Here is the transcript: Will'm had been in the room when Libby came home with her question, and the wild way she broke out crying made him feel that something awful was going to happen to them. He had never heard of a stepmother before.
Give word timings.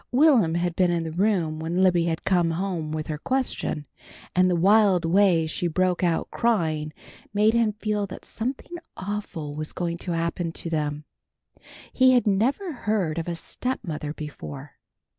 Will'm 0.11 0.55
had 0.55 0.75
been 0.75 0.89
in 0.89 1.03
the 1.03 1.11
room 1.11 1.59
when 1.59 1.83
Libby 1.83 2.11
came 2.25 2.49
home 2.49 2.91
with 2.91 3.05
her 3.05 3.19
question, 3.19 3.85
and 4.35 4.49
the 4.49 4.55
wild 4.55 5.05
way 5.05 5.45
she 5.45 5.67
broke 5.67 6.03
out 6.03 6.31
crying 6.31 6.91
made 7.35 7.53
him 7.53 7.73
feel 7.73 8.07
that 8.07 8.25
something 8.25 8.79
awful 8.97 9.53
was 9.53 9.73
going 9.73 9.99
to 9.99 10.13
happen 10.13 10.53
to 10.53 10.71
them. 10.71 11.05
He 11.93 12.13
had 12.13 12.25
never 12.25 12.71
heard 12.71 13.19
of 13.19 13.27
a 13.27 13.35
stepmother 13.35 14.11
before. 14.11 14.71